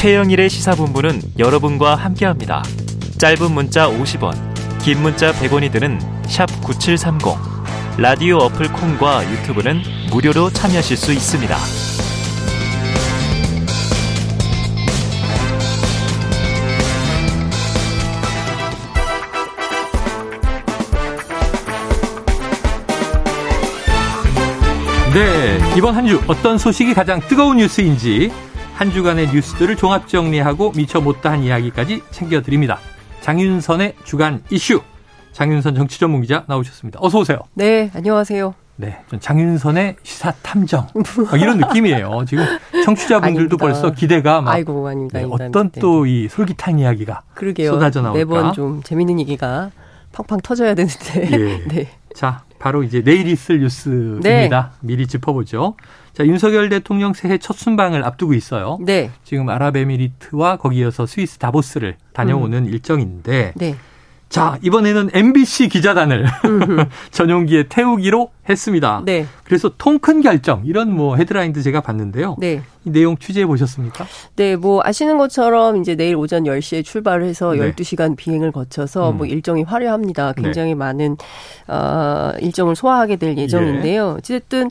[0.00, 2.62] 최영일의 시사본부는 여러분과 함께합니다.
[3.18, 4.32] 짧은 문자 50원,
[4.78, 5.98] 긴 문자 100원이 드는
[6.62, 7.20] 9730.
[7.98, 11.54] 라디오 어플 콩과 유튜브는 무료로 참여하실 수 있습니다.
[25.12, 28.32] 네, 이번 한 주 어떤 소식이 가장 뜨거운 뉴스인지
[28.80, 32.78] 한 주간의 뉴스들을 종합 정리하고 미처 못다한 이야기까지 챙겨드립니다.
[33.20, 34.80] 장윤선의 주간 이슈.
[35.32, 36.98] 장윤선 정치 전문 기자 나오셨습니다.
[37.02, 37.40] 어서 오세요.
[37.52, 38.54] 네, 안녕하세요.
[38.76, 40.86] 네, 전 장윤선의 시사 탐정
[41.30, 42.24] 어, 이런 느낌이에요.
[42.26, 42.46] 지금
[42.82, 45.44] 청취자분들도 벌써 기대가 막 아이고, 아닙니다, 네, 아닙니다.
[45.44, 45.78] 어떤 네.
[45.78, 47.72] 또이 솔깃한 이야기가 그러게요.
[47.72, 48.18] 쏟아져 나올까?
[48.18, 49.72] 매번 좀 재밌는 얘기가
[50.12, 51.28] 팡팡 터져야 되는데.
[51.32, 51.64] 예.
[51.68, 51.88] 네.
[52.14, 54.72] 자, 바로 이제 내일 있을 뉴스입니다.
[54.80, 55.74] 미리 짚어보죠.
[56.12, 58.78] 자, 윤석열 대통령 새해 첫 순방을 앞두고 있어요.
[58.82, 59.10] 네.
[59.24, 63.74] 지금 아랍에미리트와 거기 이어서 스위스 다보스를 다녀오는 일정인데 네.
[64.30, 66.24] 자, 이번에는 MBC 기자단을
[67.10, 69.02] 전용기에 태우기로 했습니다.
[69.04, 69.26] 네.
[69.42, 72.36] 그래서 통큰 결정 이런 뭐 헤드라인도 제가 봤는데요.
[72.38, 72.62] 네.
[72.84, 74.06] 이 내용 취재해 보셨습니까?
[74.36, 77.72] 네, 뭐 아시는 것처럼 이제 내일 오전 10시에 출발을 해서 네.
[77.72, 79.16] 12시간 비행을 거쳐서 음.
[79.16, 80.34] 뭐 일정이 화려합니다.
[80.34, 80.42] 네.
[80.42, 81.16] 굉장히 많은
[81.66, 83.42] 어 일정을 소화하게 될 예.
[83.42, 84.14] 예정인데요.
[84.18, 84.68] 어쨌든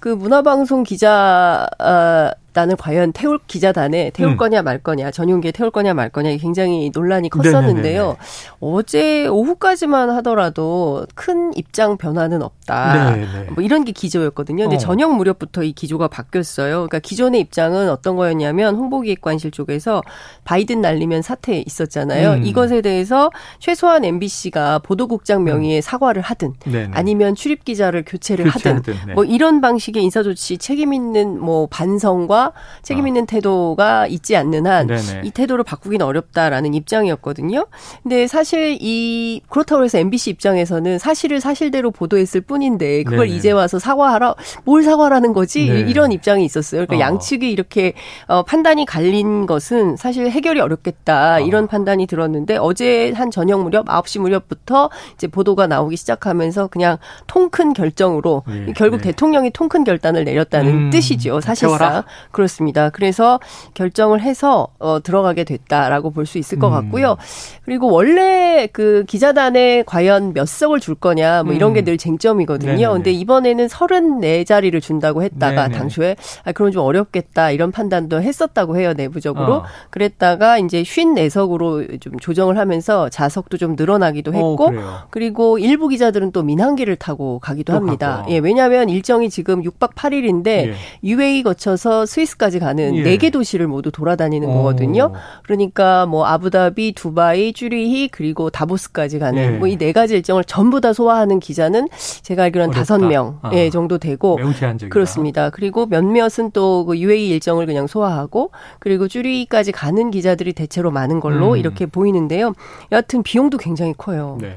[0.00, 4.36] 그 문화방송 기자 어, 단을 과연 태울 기자단에 태울 음.
[4.38, 7.52] 거냐 말 거냐 전용기에 태울 거냐 말 거냐 굉장히 논란이 네네네네.
[7.52, 8.16] 컸었는데요.
[8.60, 13.14] 어제 오후까지만 하더라도 큰 입장 변화는 없다.
[13.14, 13.46] 네, 네.
[13.50, 14.64] 뭐 이런 게 기조였거든요.
[14.64, 14.78] 근데 어.
[14.78, 16.76] 저녁 무렵부터 이 기조가 바뀌었어요.
[16.76, 20.02] 그러니까 기존의 입장은 어떤 거였냐면 홍보기획관실 쪽에서
[20.44, 22.34] 바이든 날리면 사태 있었잖아요.
[22.34, 22.44] 음.
[22.44, 26.90] 이것에 대해서 최소한 MBC가 보도국장 명의의 사과를 하든 네, 네.
[26.94, 29.12] 아니면 출입 기자를 교체를 하든 교체하든, 네.
[29.12, 32.45] 뭐 이런 방식의 인사 조치 책임 있는 뭐 반성과
[32.82, 35.30] 책임 있는 태도가 있지 않는 한이 아.
[35.34, 37.66] 태도를 바꾸기는 어렵다라는 입장이었거든요.
[38.02, 43.36] 근데 사실 이 그렇다고 해서 MBC 입장에서는 사실을 사실대로 보도했을 뿐인데 그걸 네네.
[43.36, 45.80] 이제 와서 사과하라 뭘 사과라는 거지 네.
[45.80, 46.86] 이런 입장이 있었어요.
[46.86, 47.08] 그러니까 어.
[47.08, 47.94] 양측이 이렇게
[48.26, 51.40] 어, 판단이 갈린 것은 사실 해결이 어렵겠다 아.
[51.40, 57.46] 이런 판단이 들었는데 어제 한 저녁 무렵 9시 무렵부터 이제 보도가 나오기 시작하면서 그냥 통
[57.56, 59.04] 큰 결정으로 네, 결국 네.
[59.04, 61.40] 대통령이 통 큰 결단을 내렸다는 음, 뜻이죠.
[61.40, 62.04] 사실상 태워라.
[62.36, 62.90] 그렇습니다.
[62.90, 63.40] 그래서
[63.72, 66.72] 결정을 해서 어, 들어가게 됐다라고 볼 수 있을 것 음.
[66.72, 67.16] 같고요.
[67.64, 71.74] 그리고 원래 그 기자단에 과연 몇 석을 줄 거냐 뭐 이런 음.
[71.74, 72.72] 게늘 쟁점이거든요.
[72.72, 72.92] 네네네.
[72.92, 75.78] 근데 이번에는 34자리를 준다고 했다가 네네.
[75.78, 79.54] 당초에 아 그럼 좀 어렵겠다 이런 판단도 했었다고 해요 내부적으로.
[79.54, 79.64] 어.
[79.90, 84.98] 그랬다가 이제 54석으로 좀 조정을 하면서 자석도 좀 늘어나기도 어, 했고 그래요.
[85.10, 88.16] 그리고 일부 기자들은 또 민항기를 타고 가기도 또 합니다.
[88.18, 88.32] 가고.
[88.32, 90.74] 예, 왜냐하면 일정이 지금 6박 8일인데 예.
[91.04, 93.02] UAE 거쳐서 스위스 까지 가는 예.
[93.02, 94.52] 네개 도시를 모두 돌아다니는 어.
[94.52, 95.12] 거거든요.
[95.44, 99.58] 그러니까 뭐 아부다비, 두바이, 쭈리히 그리고 다보스까지 가는 예.
[99.58, 101.88] 뭐이 네 가지 일정을 전부 다 소화하는 기자는
[102.22, 102.72] 제가 알기로는.
[102.72, 103.50] 다섯 명 아.
[103.54, 104.92] 예, 정도 되고 매우 제한적이다.
[104.92, 105.50] 그렇습니다.
[105.50, 111.52] 그리고 몇몇은 또 그 UAE 일정을 그냥 소화하고 그리고 쭈리히까지 가는 기자들이 대체로 많은 걸로
[111.52, 111.56] 음.
[111.56, 112.52] 이렇게 보이는데요.
[112.92, 114.38] 여하튼 비용도 굉장히 커요.
[114.40, 114.56] 네.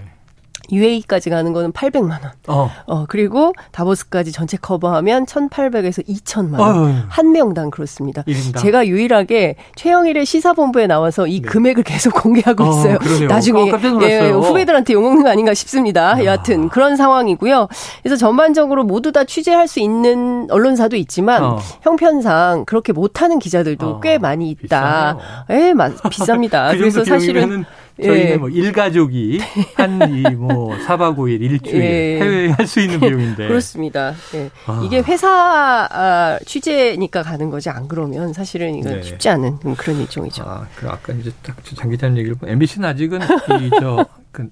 [0.71, 2.31] UAE까지 가는 거는 800만 원.
[2.47, 2.71] 어.
[2.85, 6.77] 어, 그리고 다보스까지 전체 커버하면 1,800에서 2,000만 원.
[6.77, 6.93] 어휴.
[7.07, 8.23] 한 명당 그렇습니다.
[8.25, 8.61] 일인당.
[8.61, 12.97] 제가 유일하게 최영일의 시사본부에 나와서 이 금액을 계속 공개하고 어, 있어요.
[12.99, 13.27] 그러네요.
[13.27, 13.79] 나중에 어.
[14.03, 16.23] 예, 후배들한테 욕먹는 거 아닌가 싶습니다.
[16.23, 17.67] 여하튼 그런 상황이고요.
[18.03, 21.59] 그래서 전반적으로 모두 다 취재할 수 있는 언론사도 있지만 어.
[21.81, 25.17] 형편상 그렇게 못하는 기자들도 어, 꽤 많이 있다.
[25.47, 25.67] 비싸네요.
[25.69, 26.71] 예, 맞, 비쌉니다.
[26.73, 27.65] 그 그래서 사실은
[28.03, 28.37] 저희는 예.
[28.37, 29.39] 뭐 일가족이
[29.75, 32.19] 한이뭐 4박 5일 일주일 예.
[32.21, 33.47] 해외에 할 수 있는 비용인데.
[33.47, 34.13] 그렇습니다.
[34.35, 34.49] 예.
[34.67, 34.81] 아.
[34.85, 39.01] 이게 회사 아, 취재니까 가는 거지 안 그러면 사실은 이건 네.
[39.03, 40.43] 쉽지 않은 그런 일종이죠.
[40.45, 43.19] 아, 그 아까 이제 딱 장 기자님 얘기를 보면 MBC는 아직은
[43.61, 44.49] 이저 그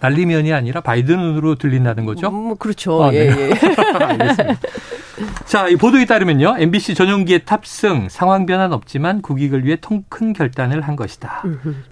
[0.00, 2.28] 날리면이 아니라 바이든으로 들린다는 거죠?
[2.28, 3.04] 음, 뭐 그렇죠.
[3.04, 3.50] 아, 예, 네.
[3.50, 3.52] 예.
[4.04, 4.60] 알겠습니다.
[5.46, 6.56] 자, 이 보도에 따르면요.
[6.58, 11.42] MBC 전용기의 탑승, 상황 변화는 없지만 국익을 위해 통 큰 결단을 한 것이다.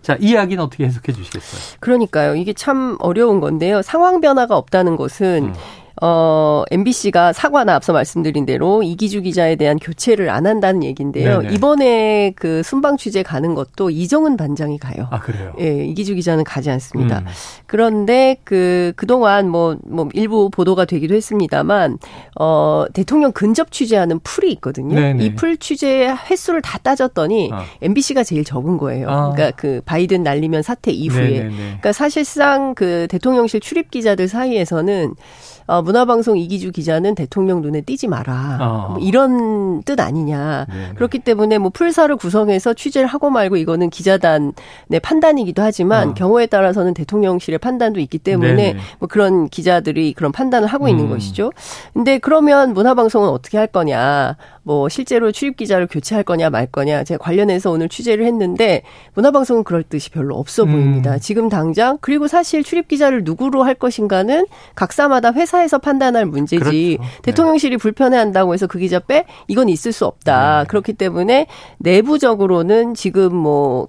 [0.02, 1.76] 자, 이 이야기는 어떻게 해석해 주시겠어요?
[1.80, 2.36] 그러니까요.
[2.36, 3.82] 이게 참 어려운 건데요.
[3.82, 5.54] 상황 변화가 없다는 것은 음.
[6.02, 11.40] 어, MBC가 사과나 앞서 말씀드린 대로 이기주 기자에 대한 교체를 안 한다는 얘기인데요.
[11.42, 11.54] 네네.
[11.54, 15.06] 이번에 그 순방 취재 가는 것도 이정은 반장이 가요.
[15.10, 15.52] 아, 그래요?
[15.60, 17.20] 예, 이기주 기자는 가지 않습니다.
[17.20, 17.26] 음.
[17.66, 21.98] 그런데 그 그동안 뭐 뭐 일부 보도가 되기도 했습니다만
[22.40, 24.98] 어 대통령 근접 취재하는 풀이 있거든요.
[25.22, 27.64] 이 풀 취재 횟수를 다 따졌더니 아.
[27.82, 29.08] MBC가 제일 적은 거예요.
[29.08, 29.30] 아.
[29.32, 31.56] 그러니까 그 바이든 날리면 사태 이후에 네네네.
[31.56, 35.14] 그러니까 사실상 그 대통령실 출입 기자들 사이에서는
[35.66, 38.58] 어, 문화방송 이기주 기자는 대통령 눈에 띄지 마라.
[38.60, 38.88] 어.
[38.92, 40.66] 뭐 이런 뜻 아니냐.
[40.68, 40.94] 네네.
[40.96, 44.52] 그렇기 때문에 뭐 풀사를 구성해서 취재를 하고 말고 이거는 기자단의
[45.02, 46.14] 판단이기도 하지만 어.
[46.14, 48.80] 경우에 따라서는 대통령실의 판단도 있기 때문에 네네.
[48.98, 50.90] 뭐 그런 기자들이 그런 판단을 하고 음.
[50.90, 51.52] 있는 것이죠.
[51.92, 54.36] 근데 그러면 문화방송은 어떻게 할 거냐.
[54.66, 58.82] 뭐 실제로 출입 기자를 교체할 거냐 말 거냐 제가 관련해서 오늘 취재를 했는데
[59.12, 60.72] 문화방송은 그럴 뜻이 별로 없어 음.
[60.72, 61.18] 보입니다.
[61.18, 67.12] 지금 당장 그리고 사실 출입 기자를 누구로 할 것인가는 각사마다 회사 에서 판단할 문제지 그렇죠.
[67.22, 67.76] 대통령실이 네.
[67.76, 70.60] 불편해한다고 해서 그 기자 빼 이건 있을 수 없다.
[70.60, 70.66] 네.
[70.66, 71.46] 그렇기 때문에
[71.78, 73.88] 내부적으로는 지금 뭐그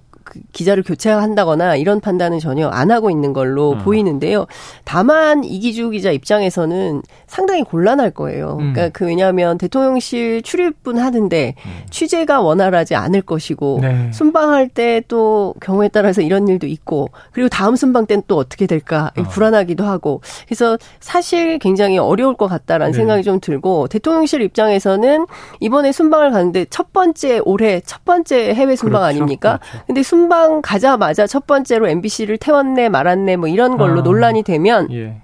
[0.51, 3.79] 기자를 교체한다거나 이런 판단은 전혀 안 하고 있는 걸로 음.
[3.79, 4.47] 보이는데요.
[4.83, 8.57] 다만 이기주 기자 입장에서는 상당히 곤란할 거예요.
[8.59, 8.73] 음.
[8.73, 11.71] 그러니까 그 왜냐하면 대통령실 출입분 하는데 음.
[11.89, 14.11] 취재가 원활하지 않을 것이고 네.
[14.11, 19.11] 순방할 때 또 경우에 따라서 이런 일도 있고 그리고 다음 순방 때는 또 어떻게 될까
[19.17, 19.23] 어.
[19.23, 22.97] 불안하기도 하고 그래서 사실 굉장히 어려울 것 같다라는 네.
[22.97, 25.25] 생각이 좀 들고 대통령실 입장에서는
[25.59, 29.05] 이번에 순방을 가는데 첫 번째 올해 첫 번째 해외 순방 그렇죠.
[29.05, 29.59] 아닙니까?
[29.61, 29.85] 그렇죠.
[29.87, 35.21] 근데 순방 가자마자 첫 번째로 MBC를 태웠네 말았네 뭐 이런 걸로 아, 논란이 되면 예.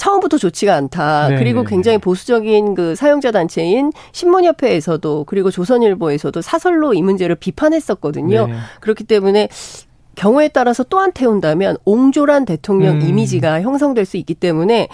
[0.00, 1.24] 처음부터 좋지가 않다.
[1.24, 1.38] 네네네.
[1.38, 2.00] 그리고 네, 굉장히 네.
[2.00, 8.46] 보수적인 그 사용자 단체인 신문협회에서도 그리고 조선일보에서도 사설로 이 문제를 비판했었거든요.
[8.46, 8.54] 네.
[8.80, 9.48] 그렇기 때문에
[10.14, 13.02] 경우에 따라서 또한 태운다면 옹졸한 대통령 음.
[13.02, 14.88] 이미지가 형성될 수 있기 때문에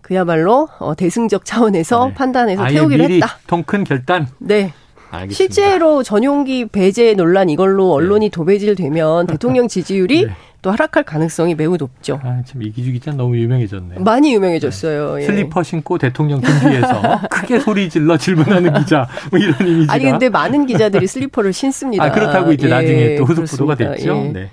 [0.00, 2.14] 그야말로 어, 대승적 차원에서 네.
[2.14, 3.38] 판단해서 태우기로 했다.
[3.48, 4.28] 통큰 결단.
[4.38, 4.72] 네.
[5.16, 5.54] 알겠습니다.
[5.54, 8.30] 실제로 전용기 배제 논란 이걸로 언론이 네.
[8.30, 10.32] 도배질되면 대통령 지지율이 네.
[10.62, 12.18] 또 하락할 가능성이 매우 높죠.
[12.24, 14.00] 아, 참 이기주 기자 너무 유명해졌네요.
[14.00, 15.14] 많이 유명해졌어요.
[15.14, 15.22] 네.
[15.22, 15.26] 예.
[15.26, 19.92] 슬리퍼 신고 대통령 등뒤에서 크게 소리 질러 질문하는 기자 뭐 이런 이미지가.
[19.92, 22.02] 아니 근데 많은 기자들이 슬리퍼를 신습니다.
[22.02, 24.16] 아 그렇다고 이제 예, 나중에 또 후속 보도가 됐죠.
[24.16, 24.32] 예.
[24.32, 24.50] 네.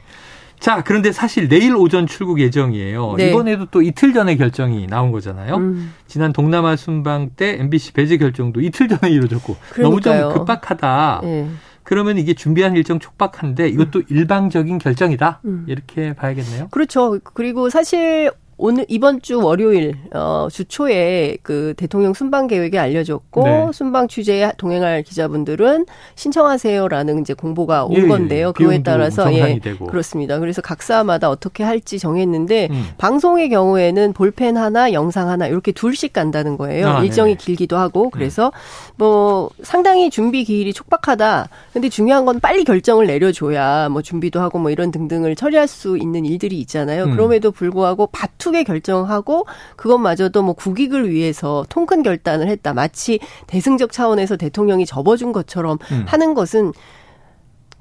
[0.63, 3.15] 자, 그런데 사실 내일 오전 출국 예정이에요.
[3.17, 3.29] 네.
[3.31, 5.57] 이번에도 또 이틀 전에 결정이 나온 거잖아요.
[5.57, 5.93] 음.
[6.07, 9.83] 지난 동남아 순방 때 MBC 배제 결정도 이틀 전에 이루어졌고 그러니까요.
[9.83, 11.19] 너무 좀 급박하다.
[11.23, 11.49] 네.
[11.83, 14.03] 그러면 이게 준비한 일정 촉박한데 이것도 음.
[14.07, 15.41] 일방적인 결정이다.
[15.43, 15.65] 음.
[15.67, 16.69] 이렇게 봐야겠네요.
[16.69, 17.19] 그렇죠.
[17.33, 23.67] 그리고 사실 오늘 이번 주 월요일 어 주 초에 그 대통령 순방 계획이 알려졌고 네.
[23.73, 25.85] 순방 취재에 동행할 기자분들은
[26.15, 28.07] 신청하세요라는 이제 공보가 온 예, 예.
[28.07, 28.47] 건데요.
[28.49, 28.51] 예.
[28.51, 29.87] 그거에 따라서 예 되고.
[29.87, 30.39] 그렇습니다.
[30.39, 32.85] 그래서 각사마다 어떻게 할지 정했는데 음.
[32.97, 36.87] 방송의 경우에는 볼펜 하나, 영상 하나 이렇게 둘씩 간다는 거예요.
[36.87, 38.93] 아, 일정이 네 길기도 하고 그래서 네.
[38.97, 41.49] 뭐 상당히 준비 기일이 촉박하다.
[41.71, 46.25] 근데 중요한 건 빨리 결정을 내려줘야 뭐 준비도 하고 뭐 이런 등등을 처리할 수 있는
[46.25, 47.05] 일들이 있잖아요.
[47.05, 47.11] 음.
[47.11, 49.45] 그럼에도 불구하고 바투 투게 결정하고
[49.77, 52.73] 그것마저도 뭐 국익을 위해서 통큰 결단을 했다.
[52.73, 56.03] 마치 대승적 차원에서 대통령이 접어준 것처럼 음.
[56.05, 56.73] 하는 것은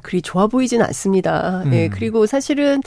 [0.03, 1.63] 그리 좋아 보이지는 않습니다.
[1.67, 1.73] 음.
[1.73, 2.81] 예, 그리고 사실은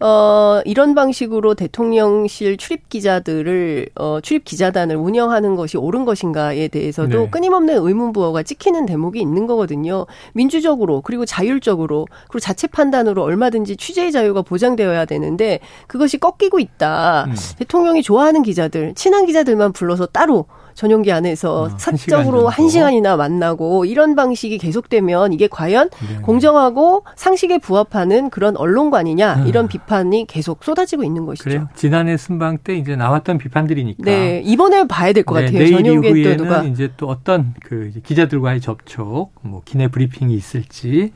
[0.00, 7.30] 어 이런 방식으로 대통령실 출입 기자들을 어 출입 기자단을 운영하는 것이 옳은 것인가에 대해서도 네.
[7.30, 10.06] 끊임없는 의문부호가 찍히는 대목이 있는 거거든요.
[10.34, 17.24] 민주적으로 그리고 자율적으로 그리고 자체 판단으로 얼마든지 취재의 자유가 보장되어야 되는데 그것이 꺾이고 있다.
[17.28, 17.34] 음.
[17.58, 20.46] 대통령이 좋아하는 기자들, 친한 기자들만 불러서 따로
[20.78, 26.20] 전용기 안에서 어, 사적으로 한, 시간 이나 만나고 이런 방식이 계속되면 이게 과연 네.
[26.22, 29.46] 공정하고 상식에 부합하는 그런 언론관이냐 음.
[29.48, 31.42] 이런 비판이 계속 쏟아지고 있는 것이죠.
[31.42, 31.68] 그래요.
[31.74, 34.04] 지난해 순방 때 이제 나왔던 비판들이니까.
[34.04, 35.68] 네, 이번에 봐야 될것 네, 같아요.
[35.68, 41.12] 전용기 또 누가 이제 또 어떤 그 기자들과의 접촉, 뭐 기내 브리핑이 있을지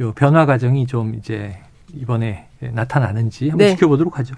[0.00, 1.58] 요 변화 과정이 좀 이제
[1.94, 3.74] 이번에 나타나는지 한번 네.
[3.74, 4.34] 지켜보도록 하죠.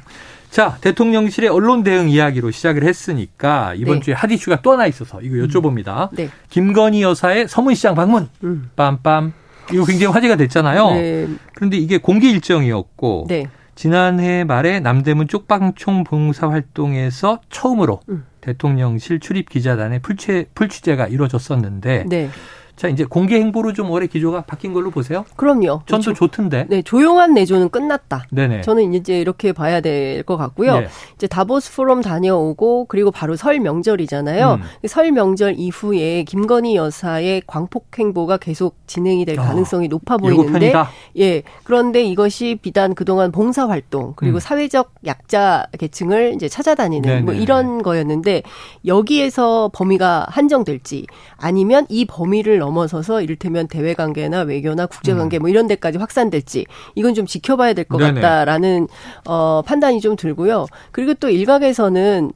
[0.55, 4.03] 자, 대통령실의 언론 대응 이야기로 시작을 했으니까 이번 네.
[4.03, 6.13] 주에 핫 이슈가 또 하나 있어서 이거 여쭤봅니다.
[6.13, 6.17] 음.
[6.17, 6.29] 네.
[6.49, 8.29] 김건희 여사의 서문시장 방문.
[8.45, 8.71] 음.
[8.77, 9.33] 빰빰.
[9.73, 10.91] 이거 굉장히 화제가 됐잖아요.
[10.93, 11.27] 네.
[11.57, 13.49] 그런데 이게 공개 일정이었고 네.
[13.75, 18.25] 지난해 말에 남대문 쪽방총 봉사 활동에서 처음으로 음.
[18.41, 22.31] 대통령실 출입 기자단의 풀취, 풀취재가 이루어졌었는데 네.
[22.77, 25.25] 자, 이제 공개 행보로 좀 올해 기조가 바뀐 걸로 보세요?
[25.37, 25.83] 그럼요.
[25.87, 26.15] 전도 그렇죠.
[26.15, 26.67] 좋던데.
[26.69, 28.25] 네, 조용한 내조는 끝났다.
[28.31, 28.63] 네네.
[28.63, 30.81] 저는 이제 이렇게 봐야 될 것 같고요.
[30.81, 30.89] 네.
[31.17, 34.55] 이제 다보스 포럼 다녀오고 그리고 바로 설 명절이잖아요.
[34.55, 34.89] 음.
[34.89, 40.73] 설 명절 이후에 김건희 여사의 광폭 행보가 계속 진행이 될 아, 가능성이 어, 높아 보이는데
[41.19, 41.43] 예.
[41.65, 44.41] 그런데 이것이 비단 그동안 봉사 활동 그리고 음.
[44.41, 47.21] 사회적 약자 계층을 이제 찾아다니는 네네.
[47.23, 48.43] 뭐 이런 거였는데
[48.87, 55.41] 여기에서 범위가 한정될지 아니면 이 범위를 넘어서서 이를테면 대외 관계나 외교나 국제 관계 음.
[55.41, 58.89] 뭐 이런 데까지 확산될지 이건 좀 지켜봐야 될 것 같다라는
[59.27, 60.67] 어 판단이 좀 들고요.
[60.91, 62.33] 그리고 또 일각에서는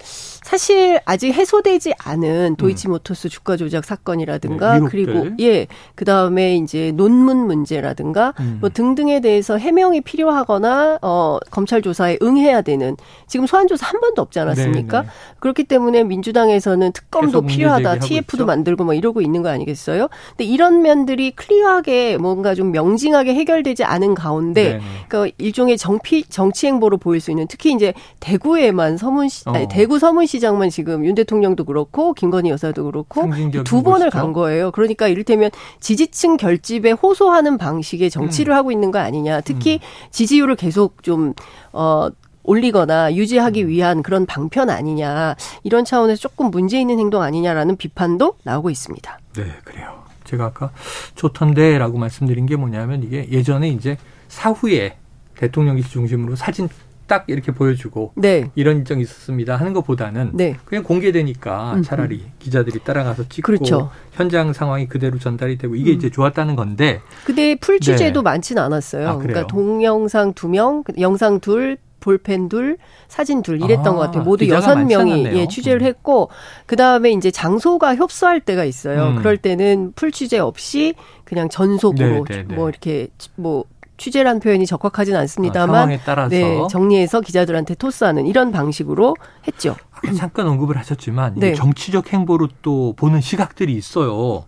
[0.49, 3.29] 사실 아직 해소되지 않은 도이치모터스 음.
[3.29, 8.57] 주가 조작 사건이라든가 네, 그리고 예 그다음에 이제 논문 문제라든가 음.
[8.59, 14.23] 뭐 등등에 대해서 해명이 필요하거나 어 검찰 조사에 응해야 되는 지금 소환 조사 한 번도
[14.23, 15.03] 없지 않았습니까?
[15.03, 15.13] 네네.
[15.13, 15.35] 네.
[15.39, 17.99] 그렇기 때문에 민주당에서는 특검도 필요하다.
[17.99, 18.47] TF도 있죠?
[18.47, 20.09] 만들고 뭐 이러고 있는 거 아니겠어요?
[20.31, 26.97] 근데 이런 면들이 클리어하게 뭔가 좀 명징하게 해결되지 않은 가운데 그 일종의 정피 정치 행보로
[26.97, 29.53] 보일 수 있는 특히 이제 대구에만 서문시 어.
[29.53, 33.29] 아니, 대구 서문시 장만 지금 윤 대통령도 그렇고 김건희 여사도 그렇고
[33.65, 34.71] 두 번을 간 거예요.
[34.71, 38.57] 그러니까 이를테면 지지층 결집에 호소하는 방식의 정치를 음.
[38.57, 39.41] 하고 있는 거 아니냐.
[39.43, 40.11] 특히 음.
[40.11, 41.35] 지지율을 계속 좀
[41.73, 42.11] 어
[42.45, 43.69] 올리거나 유지하기 음.
[43.69, 49.19] 위한 그런 방편 아니냐 이런 차원에서 조금 문제 있는 행동 아니냐라는 비판도 나오고 있습니다.
[49.35, 50.03] 네, 그래요.
[50.25, 50.71] 제가 아까
[51.15, 53.97] 좋던데라고 말씀드린 게 뭐냐면 이게 예전에 이제
[54.29, 54.97] 사후에
[55.37, 56.69] 대통령실 중심으로 사진
[57.09, 58.51] 딱 이렇게 보여주고 네.
[58.55, 60.57] 이런 일정이 있었습니다 하는 것보다는 네.
[60.67, 62.33] 그냥 공개되니까 음, 차라리 음.
[62.39, 63.91] 기자들이 따라가서 찍고 그렇죠.
[64.13, 65.97] 현장 상황이 그대로 전달이 되고 이게 음.
[65.97, 67.01] 이제 좋았다는 건데.
[67.25, 68.25] 근데 풀 취재도 네.
[68.25, 69.09] 많지는 않았어요.
[69.09, 72.77] 아, 그러니까 동영상 두 명, 영상 둘, 볼펜 둘,
[73.09, 74.23] 사진 둘 이랬던 아, 것 같아요.
[74.23, 75.87] 모두 여섯 명이 예, 취재를 음.
[75.87, 76.29] 했고
[76.67, 79.09] 그 다음에 이제 장소가 협소할 때가 있어요.
[79.09, 79.17] 음.
[79.17, 82.55] 그럴 때는 풀 취재 없이 그냥 전속으로 네, 네, 네.
[82.55, 83.65] 뭐 이렇게 뭐
[83.99, 89.77] 취재란 표현이 적확하진 않습니다만 아, 네, 정리해서 기자들한테 토스하는 이런 방식으로 했죠.
[90.17, 91.55] 잠깐 언급을 하셨지만 네.
[91.55, 94.45] 정치적 행보로 또 보는 시각들이 있어요.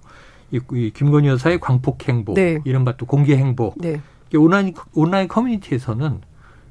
[0.52, 2.59] 이, 이 김건희 여사의 광폭 행보, 네.
[2.64, 3.75] 이른바 또 공개 행보.
[3.76, 4.00] 네.
[4.35, 6.21] 온라인 온라인 커뮤니티에서는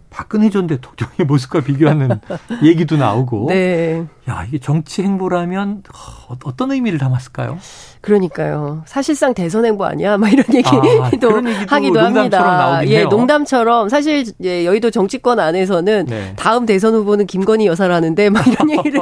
[0.09, 2.19] 박근혜 전 대통령의 모습과 비교하는
[2.63, 3.47] 얘기도 나오고.
[3.49, 4.05] 네.
[4.29, 5.83] 야, 이게 정치 행보라면
[6.29, 7.57] 어, 어떤 의미를 담았을까요?
[8.01, 8.83] 그러니까요.
[8.85, 10.17] 사실상 대선 행보 아니야?
[10.17, 11.05] 막 이런 얘기도 아,
[11.67, 12.81] 하기도 합니다.
[12.85, 13.07] 예, 해요.
[13.09, 16.33] 농담처럼 사실 예, 여의도 정치권 안에서는 네.
[16.35, 19.01] 다음 대선 후보는 김건희 여사라는데 막 이런 얘기를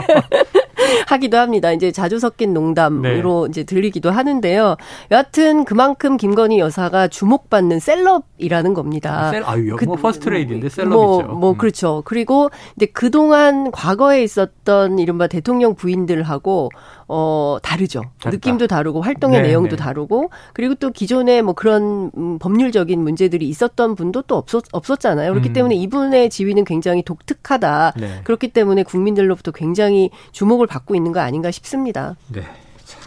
[1.08, 1.72] 하기도 합니다.
[1.72, 3.50] 이제 자주 섞인 농담으로 네.
[3.50, 4.76] 이제 들리기도 하는데요.
[5.12, 9.28] 여하튼 그만큼 김건희 여사가 주목받는 celeb이라는 겁니다.
[9.28, 10.98] 아, 셀, 아유, 그, 뭐 퍼스트 레이디인데 celeb이죠.
[10.98, 11.58] 뭐, 뭐 음.
[11.58, 12.02] 그렇죠.
[12.06, 16.70] 그리고 이제 그동안 과거에 있었던 이른바 대통령 부인들하고
[17.08, 18.02] 어, 다르죠.
[18.20, 18.32] 다르다.
[18.32, 19.84] 느낌도 다르고 활동의 네, 내용도 네.
[19.84, 25.32] 다르고 그리고 또 기존에 뭐 그런 음, 법률적인 문제들이 있었던 분도 또 없었, 없었잖아요.
[25.32, 25.54] 그렇기 음.
[25.54, 27.94] 때문에 이분의 지위는 굉장히 독특하다.
[27.98, 28.22] 네.
[28.24, 32.16] 그렇기 때문에 국민들로부터 굉장히 주목을 받고 있는 거 아닌가 싶습니다.
[32.34, 32.42] 네.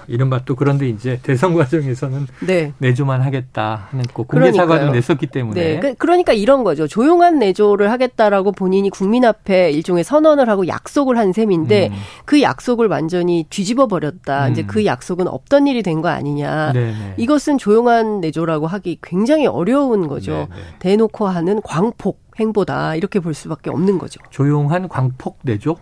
[0.08, 2.72] 이른바 또 그런데 이제 대선 과정에서는 네.
[2.78, 5.80] 내조만 하겠다 하는 꼭 공개 사과를 냈었기 때문에 네.
[5.80, 6.86] 그, 그러니까 이런 거죠.
[6.88, 11.94] 조용한 내조를 하겠다라고 본인이 국민 앞에 일종의 선언을 하고 약속을 한 셈인데 음.
[12.24, 14.46] 그 약속을 완전히 뒤집어 버렸다.
[14.46, 14.52] 음.
[14.52, 16.72] 이제 그 약속은 없던 일이 된 거 아니냐.
[16.72, 16.90] 네네.
[16.92, 17.14] 네.
[17.18, 20.32] 이것은 조용한 내조라고 하기 굉장히 어려운 거죠.
[20.32, 20.46] 네네.
[20.48, 20.56] 네.
[20.78, 24.18] 대놓고 하는 광폭 행보다 이렇게 볼 수밖에 없는 거죠.
[24.30, 25.76] 조용한 광폭 내조?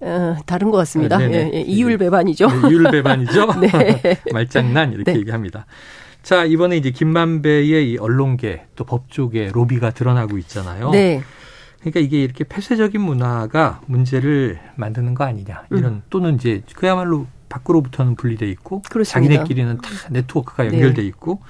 [0.00, 1.18] 어, 다른 것 같습니다.
[1.18, 2.48] 네, 예, 예, 이율 배반이죠.
[2.48, 3.46] 네, 이율 배반이죠.
[3.60, 4.20] 네.
[4.32, 5.18] 말장난 이렇게 네.
[5.18, 5.66] 얘기합니다.
[6.22, 10.90] 자 이번에 이제 김만배의 이 언론계 또 법조계 로비가 드러나고 있잖아요.
[10.90, 11.22] 네.
[11.80, 16.02] 그러니까 이게 이렇게 폐쇄적인 문화가 문제를 만드는 거 아니냐 이런 음.
[16.10, 19.34] 또는 이제 그야말로 밖으로부터는 분리돼 있고 그렇습니다.
[19.34, 21.08] 자기네끼리는 다 네트워크가 연결돼 네.
[21.08, 21.40] 있고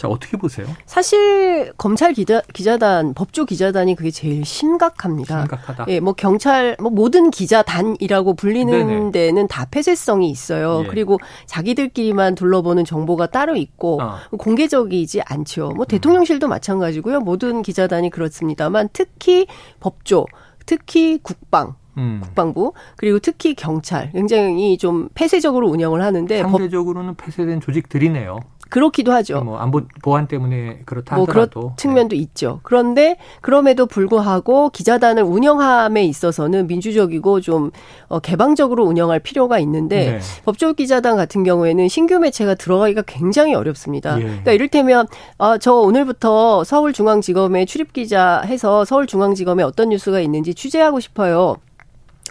[0.00, 0.66] 자, 어떻게 보세요?
[0.86, 5.40] 사실 검찰 기자, 기자단, 법조 기자단이 그게 제일 심각합니다.
[5.40, 5.84] 심각하다.
[5.88, 9.10] 예, 뭐 경찰, 뭐 모든 기자단이라고 불리는 네네.
[9.10, 10.84] 데는 다 폐쇄성이 있어요.
[10.84, 10.88] 예.
[10.88, 14.16] 그리고 자기들끼리만 둘러보는 정보가 따로 있고 어.
[14.38, 15.72] 공개적이지 않죠.
[15.76, 15.86] 뭐 음.
[15.86, 17.20] 대통령실도 마찬가지고요.
[17.20, 19.46] 모든 기자단이 그렇습니다만 특히
[19.80, 20.24] 법조,
[20.64, 22.20] 특히 국방, 음.
[22.22, 27.26] 국방부 그리고 특히 경찰 굉장히 좀 폐쇄적으로 운영을 하는데 상대적으로는 법...
[27.26, 28.40] 폐쇄된 조직들이네요.
[28.70, 29.42] 그렇기도 하죠.
[29.42, 32.22] 뭐 안보 보안 때문에 그렇다 뭐 하더라도 그런 측면도 네.
[32.22, 32.60] 있죠.
[32.62, 37.70] 그런데 그럼에도 불구하고 기자단을 운영함에 있어서는 민주적이고 좀
[38.08, 40.20] 어, 개방적으로 운영할 필요가 있는데 네.
[40.44, 44.18] 법조 기자단 같은 경우에는 신규 매체가 들어가기가 굉장히 어렵습니다.
[44.18, 44.22] 예.
[44.22, 45.06] 그러니까 이를테면
[45.38, 51.56] 어, 저 오늘부터 서울중앙지검에 출입 기자 해서 서울중앙지검에 어떤 뉴스가 있는지 취재하고 싶어요.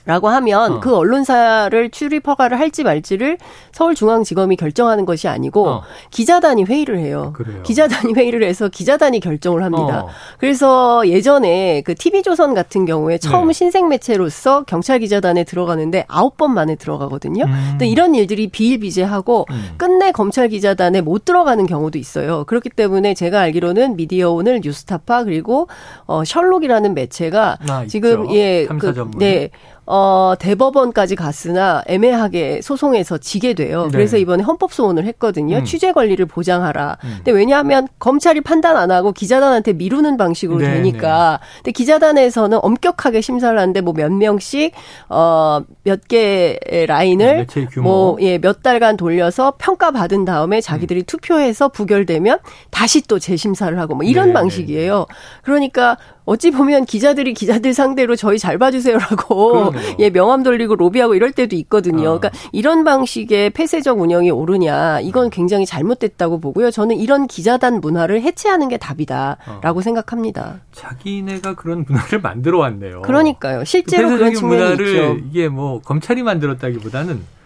[0.09, 0.79] 라고 하면 어.
[0.79, 3.37] 그 언론사를 출입 허가를 할지 말지를
[3.73, 5.83] 서울중앙지검이 결정하는 것이 아니고 어.
[6.09, 7.31] 기자단이 회의를 해요.
[7.35, 7.61] 그래요.
[7.61, 10.05] 기자단이 회의를 해서 기자단이 결정을 합니다.
[10.05, 10.09] 어.
[10.39, 13.53] 그래서 예전에 그 TV조선 같은 경우에 처음 네.
[13.53, 17.43] 신생 매체로서 경찰 기자단에 들어가는데 아홉 번 만에 들어가거든요.
[17.43, 17.67] 음.
[17.71, 19.73] 근데 이런 일들이 비일비재하고 음.
[19.77, 22.45] 끝내 검찰 기자단에 못 들어가는 경우도 있어요.
[22.45, 25.67] 그렇기 때문에 제가 알기로는 미디어 오늘 뉴스타파 그리고
[26.07, 29.49] 어 셜록이라는 매체가 아, 지금 예 그 네.
[29.91, 33.85] 어, 대법원까지 갔으나 애매하게 소송에서 지게 돼요.
[33.85, 33.89] 네.
[33.91, 35.57] 그래서 이번에 헌법소원을 했거든요.
[35.57, 35.65] 음.
[35.65, 36.97] 취재 권리를 보장하라.
[37.03, 37.13] 음.
[37.17, 41.39] 근데 왜냐하면 검찰이 판단 안 하고 기자단한테 미루는 방식으로 네, 되니까.
[41.41, 41.47] 네.
[41.57, 44.71] 근데 기자단에서는 엄격하게 심사를 하는데 뭐 몇 명씩
[45.09, 51.03] 어, 몇 개의 라인을 네, 뭐 예, 몇 달간 돌려서 평가 받은 다음에 자기들이 음.
[51.05, 54.33] 투표해서 부결되면 다시 또 재심사를 하고 뭐 이런 네, 네.
[54.35, 55.05] 방식이에요.
[55.41, 55.97] 그러니까
[56.29, 62.11] 어찌 보면 기자들이 기자들 상대로 저희 잘 봐주세요라고 예 명함 돌리고 로비하고 이럴 때도 있거든요.
[62.11, 62.19] 어.
[62.19, 66.69] 그러니까 이런 방식의 폐쇄적 운영이 옳으냐 이건 굉장히 잘못됐다고 보고요.
[66.69, 69.81] 저는 이런 기자단 문화를 해체하는 게 답이다라고 어.
[69.81, 70.59] 생각합니다.
[70.71, 73.01] 자기네가 그런 문화를 만들어 왔네요.
[73.01, 73.63] 그러니까요.
[73.63, 75.17] 실제로 그런 측면이 문화를 있죠.
[75.31, 77.38] 이게 뭐 검찰이 만들었다기보다는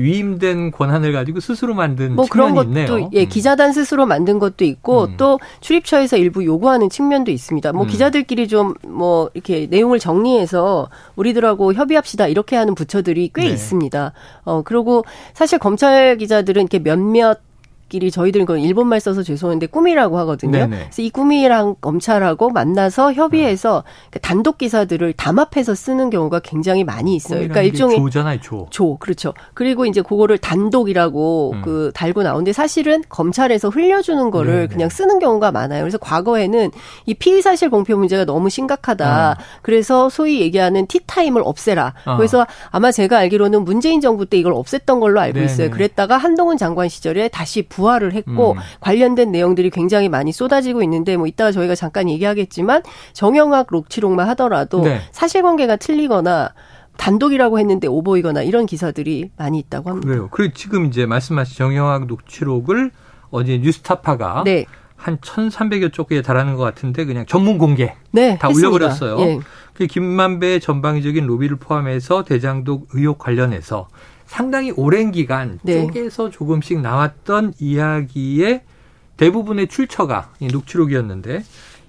[0.00, 3.10] 위임된 권한을 가지고 스스로 만든 뭐 측면이 그런 것도 있네요.
[3.12, 3.28] 예, 음.
[3.28, 5.14] 기자단 스스로 만든 것도 있고 음.
[5.16, 7.72] 또 출입처에서 일부 요구하는 측면도 있습니다.
[7.72, 7.88] 뭐 음.
[7.88, 13.48] 기자들끼리 좀 뭐 이렇게 내용을 정리해서 우리들하고 협의합시다 이렇게 하는 부처들이 꽤 네.
[13.50, 14.12] 있습니다.
[14.44, 17.40] 어 그리고 사실 검찰 기자들은 이렇게 몇몇
[17.88, 20.52] 끼리 저희들은 그 일본말 써서 죄송한데 꿈이라고 하거든요.
[20.52, 20.76] 네네.
[20.76, 24.20] 그래서 이 꿈이랑 검찰하고 만나서 협의해서 네.
[24.20, 27.38] 단독 기사들을 담합해서 쓰는 경우가 굉장히 많이 있어요.
[27.38, 28.66] 그러니까 일종의 조잖아요, 조.
[28.70, 29.34] 조, 그렇죠.
[29.54, 31.62] 그리고 이제 그거를 단독이라고 음.
[31.62, 34.66] 그 달고 나오는데 사실은 검찰에서 흘려주는 거를 네네.
[34.68, 35.82] 그냥 쓰는 경우가 많아요.
[35.82, 36.70] 그래서 과거에는
[37.06, 39.30] 이 피의 사실 공표 문제가 너무 심각하다.
[39.30, 39.42] 어.
[39.62, 41.94] 그래서 소위 얘기하는 티타임을 없애라.
[42.06, 42.16] 어.
[42.16, 45.46] 그래서 아마 제가 알기로는 문재인 정부 때 이걸 없앴던 걸로 알고 네네.
[45.46, 45.70] 있어요.
[45.70, 48.58] 그랬다가 한동훈 장관 시절에 다시 부 부활을 했고 음.
[48.80, 55.00] 관련된 내용들이 굉장히 많이 쏟아지고 있는데 뭐 이따가 저희가 잠깐 얘기하겠지만 정영학 록치록만 하더라도 네.
[55.12, 56.54] 사실관계가 틀리거나
[56.96, 60.08] 단독이라고 했는데 오보이거나 이런 기사들이 많이 있다고 합니다.
[60.08, 60.28] 그래요.
[60.30, 62.92] 그리고 지금 이제 말씀하신 정영학 녹취록을
[63.30, 64.64] 어제 뉴스타파가 네.
[64.96, 68.68] 한 1,300여 쪽에 달하는 것 같은데 그냥 전문 공개 네, 다 했습니다.
[68.68, 69.20] 올려버렸어요.
[69.20, 69.40] 예.
[69.74, 73.88] 그 김만배 전방위적인 로비를 포함해서 대장독 의혹 관련해서
[74.34, 75.82] 상당히 오랜 기간 네.
[75.82, 78.62] 쪼개서 조금씩 나왔던 이야기의
[79.16, 81.44] 대부분의 출처가 이 녹취록이었는데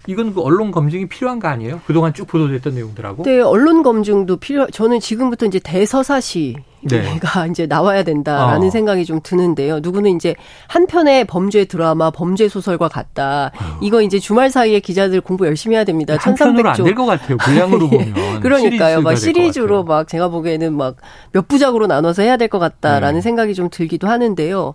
[0.06, 1.82] 이건 그 언론 검증이 필요한 거 아니에요?
[1.88, 3.24] 그동안 쭉 보도됐던 내용들하고?
[3.24, 4.68] 네, 언론 검증도 필요.
[4.68, 6.58] 저는 지금부터 이제 대서사시
[6.90, 7.20] 네.
[7.20, 8.72] 가 이제 나와야 된다라는 어.
[8.72, 9.80] 생각이 좀 드는데요.
[9.80, 10.36] 누구는 이제
[10.68, 13.52] 한 편의 범죄 드라마, 범죄 소설과 같다.
[13.56, 13.78] 어.
[13.82, 16.16] 이거 이제 주말 사이에 기자들 공부 열심히 해야 됩니다.
[16.20, 17.38] 한 편으로 안될 것 같아요.
[17.38, 18.40] 분량으로 보면.
[18.42, 19.02] 그러니까요.
[19.02, 20.96] 막 시리즈로 막 제가 보기에는 막
[21.32, 23.22] 몇 부작으로 나눠서 해야 될 것 같다라는 네.
[23.22, 24.74] 생각이 좀 들기도 하는데요.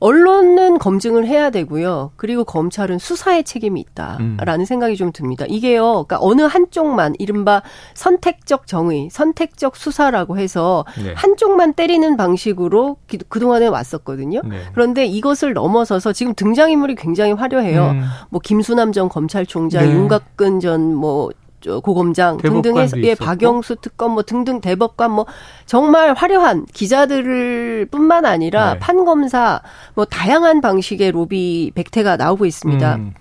[0.00, 2.10] 언론은 검증을 해야 되고요.
[2.16, 4.64] 그리고 검찰은 수사의 책임이 있다라는 음.
[4.64, 5.44] 생각이 좀 듭니다.
[5.48, 6.04] 이게요.
[6.06, 7.62] 그러니까 어느 한쪽만 이른바
[7.94, 11.12] 선택적 정의, 선택적 수사라고 해서 네.
[11.16, 12.96] 한쪽 한쪽만 때리는 방식으로
[13.28, 14.40] 그동안에 왔었거든요.
[14.44, 14.62] 네.
[14.72, 17.90] 그런데 이것을 넘어서서 지금 등장인물이 굉장히 화려해요.
[17.90, 18.02] 음.
[18.30, 19.92] 뭐 김수남 전 검찰총장, 네.
[19.92, 21.30] 윤곽근 전뭐
[21.82, 25.26] 고검장 등등의 예, 박영수 특검 뭐 등등 대법관 뭐
[25.64, 28.78] 정말 화려한 기자들을 뿐만 아니라 네.
[28.80, 29.60] 판검사
[29.94, 32.96] 뭐 다양한 방식의 로비 백태가 나오고 있습니다.
[32.96, 33.14] 음.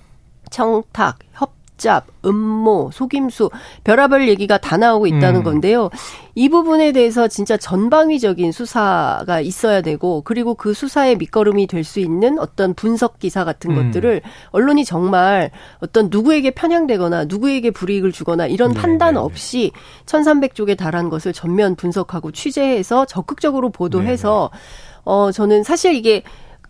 [0.50, 3.50] 청탁, 협 붙잡, 음모, 속임수,
[3.84, 5.44] 별하별 얘기가 다 나오고 있다는 음.
[5.44, 5.89] 건데요.
[6.36, 12.38] 이 부분에 대해서 진짜 전방위적인 수사가 있어야 되고 그리고 그 수사의 밑거름이 될 수 있는
[12.38, 13.76] 어떤 분석 기사 같은 음.
[13.88, 19.26] 것들을 언론이 정말 어떤 누구에게 편향되거나 누구에게 불이익을 주거나 이런 네, 판단 네, 네.
[19.26, 19.72] 없이
[20.06, 24.52] 1300쪽에 달한 것을 전면 분석하고 취재해서 적극적으로 보도해서
[25.04, 26.22] 어 저는 사실 이게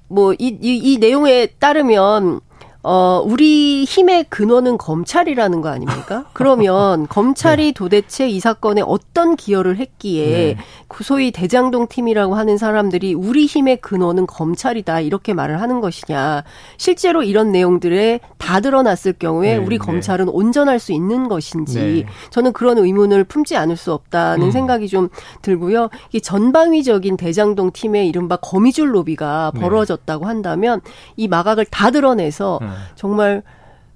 [0.08, 2.39] 뭐 이 이, 이 내용에 따르면
[2.83, 6.25] 어, 우리 힘의 근원은 검찰이라는 거 아닙니까?
[6.33, 7.71] 그러면 검찰이 네.
[7.73, 10.57] 도대체 이 사건에 어떤 기여를 했기에 네.
[11.03, 16.43] 소위 대장동 팀이라고 하는 사람들이 우리 힘의 근원은 검찰이다 이렇게 말을 하는 것이냐.
[16.77, 19.63] 실제로 이런 내용들에 다 드러났을 경우에 네.
[19.63, 19.85] 우리 네.
[19.85, 22.05] 검찰은 온전할 수 있는 것인지 네.
[22.31, 24.51] 저는 그런 의문을 품지 않을 수 없다는 음.
[24.51, 25.09] 생각이 좀
[25.43, 25.89] 들고요.
[26.13, 29.61] 이 전방위적인 대장동 팀의 이른바 거미줄 로비가 네.
[29.61, 30.81] 벌어졌다고 한다면
[31.15, 32.70] 이 마각을 다 드러내서 음.
[32.95, 33.43] 정말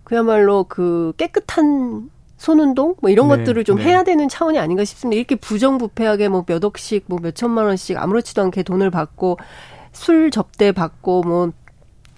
[0.03, 3.85] 그야말로 그 깨끗한 손운동 뭐 이런 네, 것들을 좀 네.
[3.85, 5.17] 해야 되는 차원이 아닌가 싶습니다.
[5.17, 9.37] 이렇게 부정부패하게 뭐 몇 억씩 뭐 몇 천만 원씩 아무렇지도 않게 돈을 받고
[9.93, 11.51] 술 접대 받고 뭐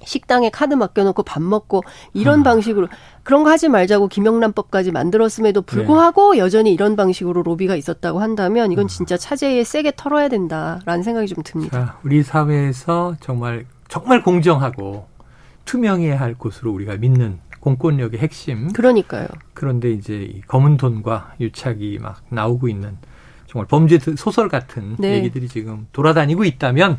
[0.03, 2.43] 식당에 카드 맡겨놓고 밥 먹고 이런 아.
[2.43, 2.87] 방식으로
[3.23, 6.39] 그런 거 하지 말자고 김영란법까지 만들었음에도 불구하고 네.
[6.39, 8.87] 여전히 이런 방식으로 로비가 있었다고 한다면 이건 음.
[8.87, 11.77] 진짜 차제에 세게 털어야 된다라는 생각이 좀 듭니다.
[11.77, 15.07] 자, 우리 사회에서 정말 정말 공정하고
[15.67, 18.71] 투명해야 할 곳으로 우리가 믿는 공권력의 핵심.
[18.71, 19.27] 그러니까요.
[19.53, 22.97] 그런데 이제 이 검은 돈과 유착이 막 나오고 있는
[23.45, 25.15] 정말 범죄 소설 같은 네.
[25.15, 26.97] 얘기들이 지금 돌아다니고 있다면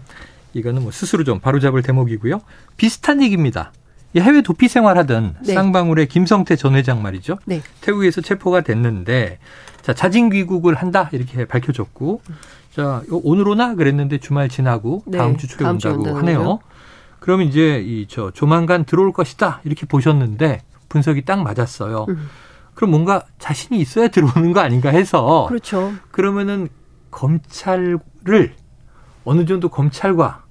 [0.54, 2.40] 이거는 뭐 스스로 좀 바로잡을 대목이고요.
[2.76, 3.72] 비슷한 얘기입니다.
[4.16, 5.54] 해외 도피 생활하던 네.
[5.54, 7.38] 쌍방울의 김성태 전 회장 말이죠.
[7.44, 7.62] 네.
[7.80, 9.38] 태국에서 체포가 됐는데
[9.82, 12.22] 자 자진 귀국을 한다 이렇게 밝혀졌고
[12.74, 15.18] 자 오늘 오나 그랬는데 주말 지나고 네.
[15.18, 16.60] 다음 주 초에 다음 온다고 하네요.
[17.28, 22.06] 그러면 이제 이 저 조만간 들어올 것이다 이렇게 보셨는데 분석이 딱 맞았어요.
[22.08, 22.26] 음.
[22.72, 25.92] 그럼 뭔가 자신이 있어야 들어오는 거 아닌가 해서 그렇죠.
[26.10, 26.70] 그러면은
[27.10, 27.98] 검찰을
[29.26, 30.44] 어느 정도 검찰과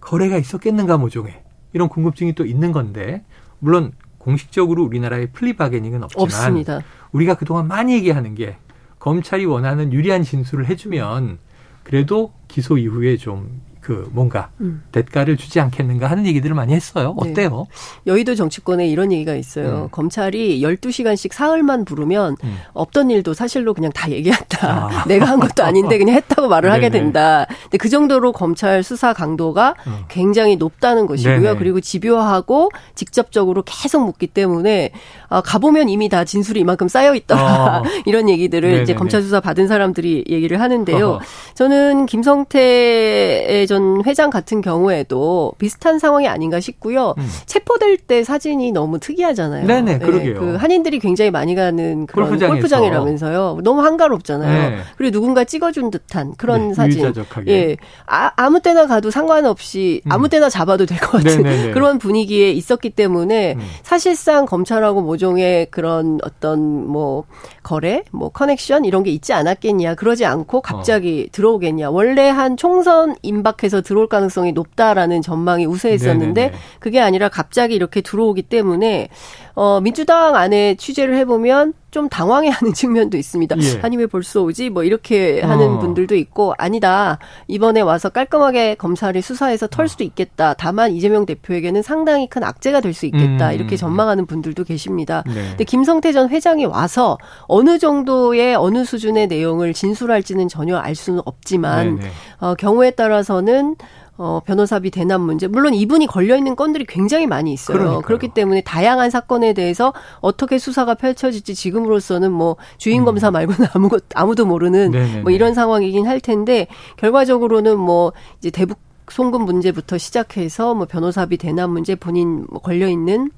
[0.00, 3.24] 거래가 있었겠는가 모종에 이런 궁금증이 또 있는 건데
[3.58, 6.80] 물론 공식적으로 우리나라의 플리바게닝은 없지만 없습니다.
[7.10, 8.56] 우리가 그동안 많이 얘기하는 게
[9.00, 11.38] 검찰이 원하는 유리한 진술을 해주면
[11.82, 14.82] 그래도 기소 이후에 좀 그 뭔가 음.
[14.92, 17.16] 대가를 주지 않겠는가 하는 얘기들을 많이 했어요.
[17.22, 17.30] 네.
[17.30, 17.66] 어때요?
[17.68, 18.12] 네.
[18.12, 19.84] 여의도 정치권에 이런 얘기가 있어요.
[19.84, 19.88] 음.
[19.90, 22.58] 검찰이 12시간씩 사흘만 부르면 음.
[22.74, 24.68] 없던 일도 사실로 그냥 다 얘기한다.
[24.68, 25.04] 아.
[25.08, 27.46] 내가 한 것도 아닌데 그냥 했다고 말을 하게 된다.
[27.64, 30.04] 근데 그 정도로 검찰 수사 강도가 음.
[30.08, 31.40] 굉장히 높다는 것이고요.
[31.40, 31.58] 네네.
[31.58, 34.92] 그리고 집요하고 직접적으로 계속 묻기 때문에
[35.28, 37.42] 아, 가보면 이미 다 진술이 이만큼 쌓여 있더라.
[37.42, 37.82] 아.
[38.04, 38.82] 이런 얘기들을 네네네.
[38.82, 41.08] 이제 검찰 수사 받은 사람들이 얘기를 하는데요.
[41.08, 41.20] 어허.
[41.54, 47.14] 저는 김성태 전 회장 같은 경우에도 비슷한 상황이 아닌가 싶고요.
[47.18, 47.28] 음.
[47.46, 49.66] 체포될 때 사진이 너무 특이하잖아요.
[49.66, 50.40] 네네, 네, 그러게요.
[50.40, 52.90] 그 한인들이 굉장히 많이 가는 그런 골프장에서.
[52.90, 54.70] 라면서요 너무 한가롭잖아요.
[54.70, 54.76] 네.
[54.96, 57.00] 그리고 누군가 찍어준 듯한 그런 네, 사진.
[57.00, 57.52] 유자적하게.
[57.52, 60.12] 예, 아, 아무 때나 가도 상관없이 음.
[60.12, 61.72] 아무 때나 잡아도 될 것 같은 네네네.
[61.72, 63.60] 그런 분위기에 있었기 때문에 음.
[63.82, 67.24] 사실상 검찰하고 모종의 그런 어떤 뭐
[67.62, 69.94] 거래, 뭐 커넥션 이런 게 있지 않았겠냐.
[69.94, 71.32] 그러지 않고 갑자기 어.
[71.32, 71.90] 들어오겠냐.
[71.90, 76.58] 원래 한 총선 임박 해서 들어올 가능성이 높다라는 전망이 우세했었는데 네네네.
[76.78, 79.08] 그게 아니라 갑자기 이렇게 들어오기 때문에
[79.54, 83.56] 어 민주당 안에 취재를 해보면 좀 당황해하는 측면도 있습니다.
[83.58, 83.80] 예.
[83.82, 84.70] 아니 왜 벌써 오지?
[84.70, 85.78] 뭐 이렇게 하는 어.
[85.78, 87.18] 분들도 있고 아니다.
[87.48, 89.88] 이번에 와서 깔끔하게 검찰이 수사해서 털 어.
[89.88, 90.54] 수도 있겠다.
[90.54, 93.50] 다만 이재명 대표에게는 상당히 큰 악재가 될 수 있겠다.
[93.50, 93.54] 음.
[93.54, 95.22] 이렇게 전망하는 분들도 계십니다.
[95.26, 95.32] 네.
[95.50, 101.96] 근데 김성태 전 회장이 와서 어느 정도의 어느 수준의 내용을 진술할지는 전혀 알 수는 없지만
[101.96, 102.10] 네, 네.
[102.40, 103.76] 어, 경우에 따라서는
[104.22, 105.46] 어, 변호사비 대납 문제.
[105.46, 107.78] 물론 이분이 걸려있는 건들이 굉장히 많이 있어요.
[107.78, 108.02] 그러니까요.
[108.02, 113.32] 그렇기 때문에 다양한 사건에 대해서 어떻게 수사가 펼쳐질지 지금으로서는 뭐 주인 검사 음.
[113.32, 115.20] 말고는 아무것, 아무도 모르는 네네네.
[115.22, 116.66] 뭐 이런 상황이긴 할 텐데
[116.98, 118.78] 결과적으로는 뭐 이제 대북
[119.08, 123.30] 송금 문제부터 시작해서 뭐 변호사비 대납 문제 본인 뭐 걸려있는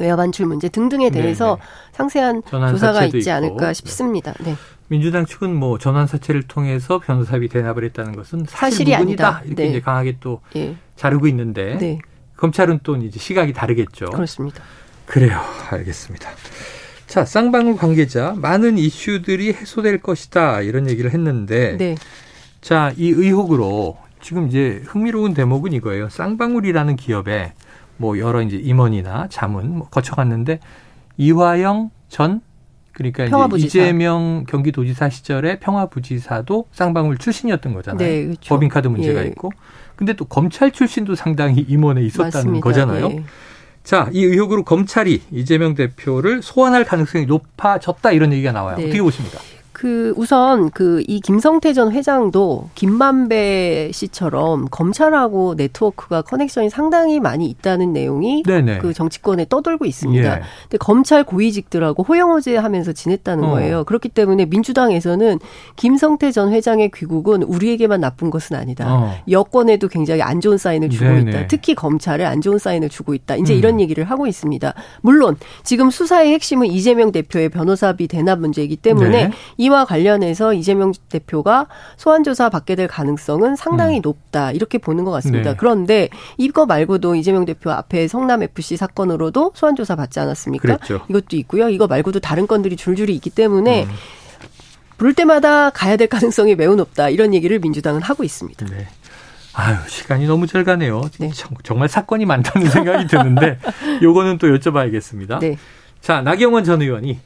[0.00, 1.60] 외화 반출 문제 등등에 대해서 네네.
[1.92, 3.30] 상세한 조사가 있지 있고.
[3.30, 3.72] 않을까 네.
[3.72, 4.34] 싶습니다.
[4.44, 4.54] 네.
[4.90, 9.40] 민주당 측은 뭐 전환 사채를 통해서 변호사비 대납을 했다는 것은 사실 이 아니다.
[9.44, 9.68] 이렇게 네.
[9.68, 10.74] 이제 강하게 또 예.
[10.96, 11.98] 자르고 있는데 네.
[12.36, 14.06] 검찰은 또 이제 시각이 다르겠죠.
[14.06, 14.64] 그렇습니다.
[15.06, 15.40] 그래요.
[15.70, 16.28] 알겠습니다.
[17.06, 21.94] 자, 쌍방울 관계자 많은 이슈들이 해소될 것이다 이런 얘기를 했는데 네.
[22.60, 26.08] 자, 이 의혹으로 지금 이제 흥미로운 대목은 이거예요.
[26.08, 27.52] 쌍방울이라는 기업에
[27.96, 30.58] 뭐 여러 이제 임원이나 자문 뭐 거쳐갔는데
[31.16, 32.40] 이화영 전
[33.00, 37.98] 그러니까 이제 이재명 경기도지사 시절에 평화부지사도 쌍방울 출신이었던 거잖아요.
[37.98, 38.54] 네, 그렇죠.
[38.54, 39.28] 법인카드 문제가 예.
[39.28, 39.50] 있고.
[39.96, 42.64] 근데 또 검찰 출신도 상당히 임원에 있었다는 맞습니다.
[42.64, 43.10] 거잖아요.
[43.10, 43.24] 예.
[43.82, 48.76] 자, 이 의혹으로 검찰이 이재명 대표를 소환할 가능성이 높아졌다 이런 얘기가 나와요.
[48.76, 48.84] 네.
[48.84, 49.38] 어떻게 보십니까?
[49.80, 57.92] 그 우선 그 이 김성태 전 회장도 김만배 씨처럼 검찰하고 네트워크가 커넥션이 상당히 많이 있다는
[57.92, 58.78] 내용이 네네.
[58.78, 60.36] 그 정치권에 떠돌고 있습니다.
[60.36, 60.42] 예.
[60.62, 63.50] 근데 검찰 고위직들하고 호영호제 하면서 지냈다는 어.
[63.50, 63.84] 거예요.
[63.84, 65.38] 그렇기 때문에 민주당에서는
[65.76, 68.94] 김성태 전 회장의 귀국은 우리에게만 나쁜 것은 아니다.
[68.94, 69.14] 어.
[69.28, 71.30] 여권에도 굉장히 안 좋은 사인을 주고 네네.
[71.30, 71.46] 있다.
[71.48, 73.36] 특히 검찰에 안 좋은 사인을 주고 있다.
[73.36, 73.58] 이제 음.
[73.58, 74.74] 이런 얘기를 하고 있습니다.
[75.00, 79.30] 물론 지금 수사의 핵심은 이재명 대표의 변호사비 대납 문제이기 때문에 네.
[79.56, 84.02] 이 이와 관련해서 이재명 대표가 소환 조사 받게 될 가능성은 상당히 음.
[84.02, 85.50] 높다 이렇게 보는 것 같습니다.
[85.50, 85.56] 네.
[85.56, 90.62] 그런데 이거 말고도 이재명 대표 앞에 성남 FC 사건으로도 소환 조사 받지 않았습니까?
[90.62, 91.00] 그랬죠.
[91.08, 91.68] 이것도 있고요.
[91.68, 93.90] 이거 말고도 다른 건들이 줄줄이 있기 때문에 음.
[94.98, 98.66] 부를 때마다 가야 될 가능성이 매우 높다 이런 얘기를 민주당은 하고 있습니다.
[98.66, 98.88] 네.
[99.54, 101.02] 아유, 시간이 너무 잘 가네요.
[101.18, 101.30] 네.
[101.62, 103.58] 정말 사건이 많다는 생각이 드는데
[104.02, 105.38] 요거는 또 여쭤봐야겠습니다.
[105.38, 105.56] 네.
[106.00, 107.18] 자, 나경원 전 의원이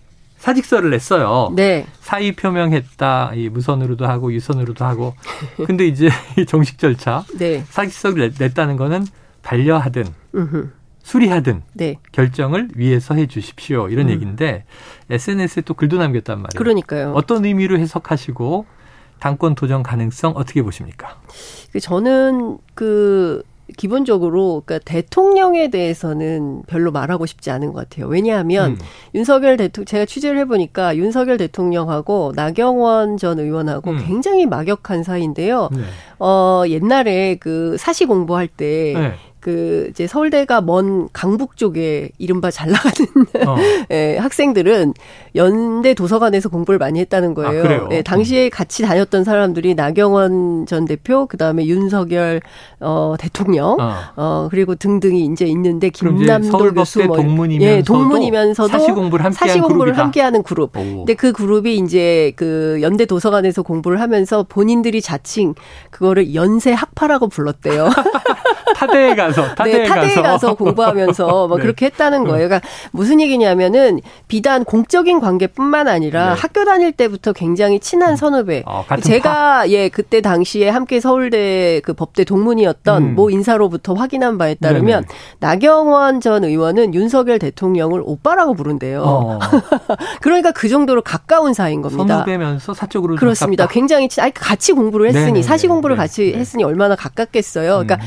[0.44, 1.50] 사직서를 냈어요.
[1.56, 1.86] 네.
[2.00, 3.32] 사의 표명했다.
[3.34, 5.14] 이 무선으로도 하고 유선으로도 하고.
[5.66, 6.10] 근데 이제
[6.46, 7.64] 정식 절차 네.
[7.70, 9.06] 사직서를 냈다는 거는
[9.42, 10.04] 반려하든
[11.02, 11.96] 수리하든 네.
[12.12, 13.88] 결정을 위해서 해 주십시오.
[13.88, 14.10] 이런 음.
[14.10, 14.66] 얘기인데
[15.08, 16.58] SNS에 또 글도 남겼단 말이에요.
[16.58, 17.12] 그러니까요.
[17.14, 18.66] 어떤 의미로 해석하시고
[19.20, 21.22] 당권 도전 가능성 어떻게 보십니까?
[21.72, 23.42] 그 저는 그
[23.76, 28.06] 기본적으로 그러니까 대통령에 대해서는 별로 말하고 싶지 않은 것 같아요.
[28.06, 28.78] 왜냐하면 음.
[29.14, 34.04] 윤석열 대통령 제가 취재를 해보니까 윤석열 대통령하고 나경원 전 의원하고 음.
[34.06, 35.70] 굉장히 막역한 사이인데요.
[35.72, 35.82] 네.
[36.18, 39.14] 어 옛날에 그 사시 공부할 때 네.
[39.44, 43.56] 그 이제 서울대가 먼 강북 쪽에 이른바 잘 나가는 어.
[43.92, 44.94] 예, 학생들은
[45.36, 47.64] 연대 도서관에서 공부를 많이 했다는 거예요.
[47.66, 52.40] 아, 예, 당시에 같이 다녔던 사람들이 나경원 전 대표, 그 다음에 윤석열
[52.80, 53.92] 어, 대통령, 어.
[54.16, 59.60] 어 그리고 등등이 이제 있는데 김남도 교수 뭐 동문이면서도, 예, 동문이면서도 사시 공부를 함께 사시
[59.60, 60.74] 공부를 함께하는 그룹.
[60.74, 60.80] 오.
[60.80, 65.54] 근데 그 그룹이 이제 그 연대 도서관에서 공부를 하면서 본인들이 자칭
[65.90, 67.90] 그거를 연세 학파라고 불렀대요.
[68.76, 70.22] 타대에 가서 타대에, 네, 타대에 가서.
[70.22, 71.62] 가서 공부하면서 뭐 네.
[71.62, 72.48] 그렇게 했다는 거예요.
[72.48, 76.40] 그러니까 무슨 얘기냐면은 비단 공적인 관계뿐만 아니라 네.
[76.40, 78.64] 학교 다닐 때부터 굉장히 친한 선후배.
[78.66, 79.68] 어, 제가 파.
[79.68, 83.14] 예 그때 당시에 함께 서울대 그 법대 동문이었던 음.
[83.14, 85.18] 모 인사로부터 확인한 바에 따르면 네네.
[85.40, 89.02] 나경원 전 의원은 윤석열 대통령을 오빠라고 부른대요.
[89.02, 89.38] 어.
[90.20, 92.14] 그러니까 그 정도로 가까운 사이인 겁니다.
[92.14, 93.66] 선후배면서 사적으로 그렇습니다.
[93.66, 95.42] 굉장히 치, 아니 같이 공부를 했으니 네네네.
[95.42, 96.38] 사시 공부를 같이 네.
[96.38, 97.70] 했으니 얼마나 가깝겠어요.
[97.70, 98.00] 그러니까 음.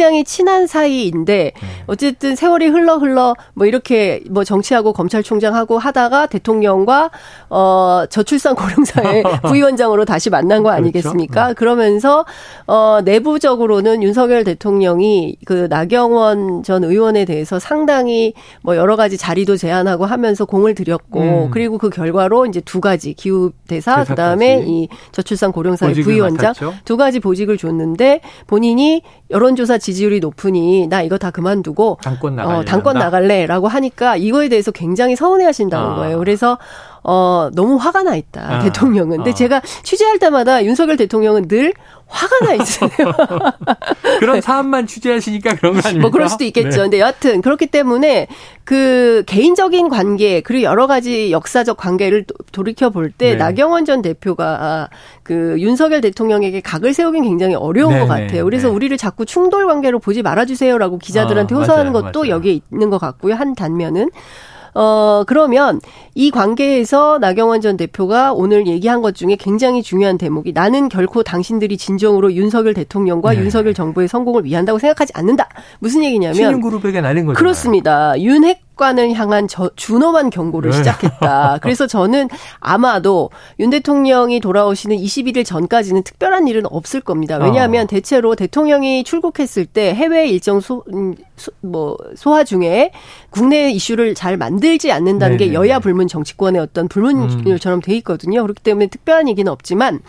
[0.00, 1.68] 굉장히 친한 사이인데 네.
[1.86, 7.10] 어쨌든 세월이 흘러 흘러 뭐 이렇게 뭐 정치하고 검찰총장하고 하다가 대통령과
[7.50, 10.78] 어 저출산 고령사회 부위원장으로 다시 만난 거 그렇죠.
[10.78, 11.42] 아니겠습니까?
[11.42, 11.54] 그렇죠?
[11.54, 12.24] 그러면서
[12.66, 18.32] 어 내부적으로는 윤석열 대통령이 그 나경원 전 의원에 대해서 상당히
[18.62, 21.50] 뭐 여러 가지 자리도 제안하고 하면서 공을 들였고 음.
[21.50, 26.72] 그리고 그 결과로 이제 두 가지 기후 대사 그다음에 이 저출산 고령사회 부위원장 맡았죠?
[26.86, 32.64] 두 가지 보직을 줬는데 본인이 여론조사 지지율이 높으니 나 이거 다 그만두고 당권 나갈래 어,
[32.64, 35.94] 당권 나갈래라고 하니까 이거에 대해서 굉장히 서운해하신다는 아.
[35.96, 36.18] 거예요.
[36.18, 36.58] 그래서
[37.02, 38.58] 어 너무 화가 나 있다 아.
[38.60, 39.18] 대통령은.
[39.18, 39.34] 근데 아.
[39.34, 41.72] 제가 취재할 때마다 윤석열 대통령은 늘
[42.10, 42.90] 화가 나 있어요.
[44.18, 46.02] 그런 사안만 취재하시니까 그런 거 아닙니까?
[46.02, 46.70] 뭐 그럴 수도 있겠죠.
[46.70, 46.76] 네.
[46.78, 48.26] 근데 여하튼 그렇기 때문에
[48.64, 53.36] 그 개인적인 관계 그리고 여러 가지 역사적 관계를 돌이켜 볼때 네.
[53.36, 54.90] 나경원 전 대표가
[55.22, 58.44] 그 윤석열 대통령에게 각을 세우긴 굉장히 어려운 네, 것 네, 같아요.
[58.44, 58.74] 그래서 네.
[58.74, 62.34] 우리를 자꾸 충돌 관계로 보지 말아주세요라고 기자들한테 아, 호소하는 맞아요, 것도 맞아요.
[62.34, 63.34] 여기에 있는 것 같고요.
[63.34, 64.10] 한 단면은
[64.74, 65.80] 어, 그러면
[66.14, 71.76] 이 관계에서 나경원 전 대표가 오늘 얘기한 것 중에 굉장히 중요한 대목이 나는 결코 당신들이
[71.76, 73.40] 진정으로 윤석열 대통령과 네.
[73.40, 75.48] 윤석열 정부의 성공을 위한다고 생각하지 않는다.
[75.78, 77.38] 무슨 얘기냐면 신윤그룹에게 날린 거죠.
[77.38, 78.20] 그렇습니다.
[78.20, 80.78] 윤핵 관을 향한 저, 준엄한 경고를 네.
[80.78, 81.58] 시작했다.
[81.62, 87.36] 그래서 저는 아마도 윤 대통령이 돌아오시는 21일 전까지는 특별한 일은 없을 겁니다.
[87.36, 87.86] 왜냐하면 어.
[87.86, 92.90] 대체로 대통령이 출국했을 때 해외 일정 소, 음, 소, 뭐 소화 중에
[93.28, 95.50] 국내 이슈를 잘 만들지 않는다는 네네.
[95.50, 98.42] 게 여야 불문 정치권의 어떤 불문율처럼 돼 있거든요.
[98.42, 100.00] 그렇기 때문에 특별한 얘기는 없지만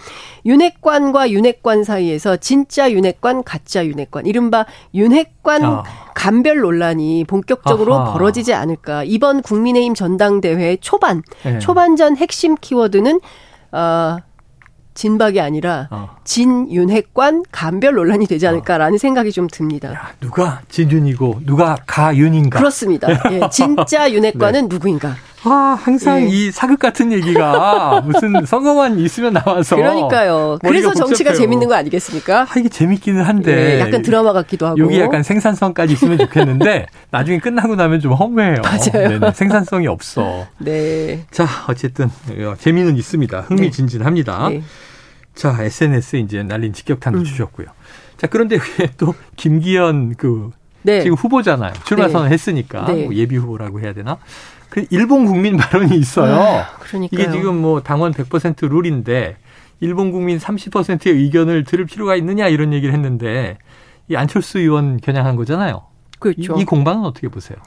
[0.46, 5.84] 윤핵관과 윤핵관 사이에서 진짜 윤핵관, 가짜 윤핵관, 이른바 윤핵관 어.
[6.14, 8.14] 간별 논란이 본격적으로 아하.
[8.14, 9.04] 벌어지지 않을까.
[9.04, 11.60] 이번 국민의힘 전당대회 초반, 네.
[11.60, 13.20] 초반전 핵심 키워드는
[13.72, 14.18] 어,
[14.94, 16.10] 진박이 아니라 어.
[16.26, 18.98] 진윤핵관 간별 논란이 되지 않을까라는 어.
[18.98, 19.94] 생각이 좀 듭니다.
[19.94, 22.60] 야, 누가 진윤이고 누가 가윤인가?
[22.60, 23.08] 그렇습니다.
[23.32, 24.76] 예, 진짜 윤핵관은 네.
[24.76, 25.16] 누구인가?
[25.44, 26.28] 아, 항상 예.
[26.28, 29.76] 이 사극 같은 얘기가 무슨 선거만 있으면 나와서.
[29.76, 30.60] 그러니까요.
[30.62, 32.42] 그래서 정치가 재밌는 거 아니겠습니까?
[32.44, 33.76] 아, 이게 재밌기는 한데.
[33.76, 34.80] 예, 약간 드라마 같기도 하고.
[34.80, 38.62] 여기 약간 생산성까지 있으면 좋겠는데, 나중에 끝나고 나면 좀 허무해요.
[38.62, 39.10] 맞아요.
[39.10, 40.48] 네네, 생산성이 없어.
[40.60, 41.26] 네.
[41.32, 43.42] 자, 어쨌든, 어, 재미는 있습니다.
[43.42, 44.50] 흥미진진합니다.
[44.50, 44.64] 네.
[45.34, 47.24] 자, SNS에 이제 날린 직격탄도 음.
[47.24, 47.68] 주셨고요.
[48.18, 50.52] 자, 그런데 왜또 김기현 그,
[50.84, 51.02] 네.
[51.02, 51.74] 지금 후보잖아요.
[51.86, 52.12] 출마 네.
[52.12, 52.86] 선언했으니까.
[52.86, 53.06] 네.
[53.06, 54.18] 뭐 예비 후보라고 해야 되나?
[54.72, 56.34] 그 일본 국민 발언이 있어요.
[56.34, 56.66] 아,
[57.12, 59.36] 이게 지금 뭐 당원 100% 룰인데
[59.82, 63.58] 일본 국민 30%의 의견을 들을 필요가 있느냐 이런 얘기를 했는데
[64.08, 65.84] 이 안철수 의원 겨냥한 거잖아요.
[66.20, 66.56] 그렇죠.
[66.58, 67.58] 이, 이 공방은 어떻게 보세요?